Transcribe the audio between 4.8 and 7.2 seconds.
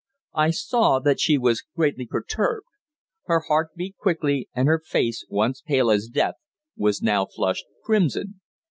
face, once pale as death, was